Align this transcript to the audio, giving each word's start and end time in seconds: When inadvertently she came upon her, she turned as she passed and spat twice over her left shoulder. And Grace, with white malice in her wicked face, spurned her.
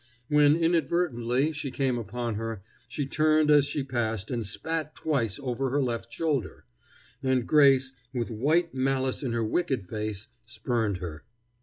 When 0.29 0.55
inadvertently 0.55 1.51
she 1.51 1.69
came 1.69 1.99
upon 1.99 2.33
her, 2.33 2.63
she 2.87 3.05
turned 3.05 3.51
as 3.51 3.67
she 3.67 3.83
passed 3.83 4.31
and 4.31 4.43
spat 4.43 4.95
twice 4.95 5.39
over 5.39 5.69
her 5.69 5.79
left 5.79 6.11
shoulder. 6.11 6.65
And 7.21 7.45
Grace, 7.45 7.91
with 8.11 8.31
white 8.31 8.73
malice 8.73 9.21
in 9.21 9.33
her 9.33 9.43
wicked 9.45 9.87
face, 9.87 10.25
spurned 10.47 10.97
her. 10.97 11.23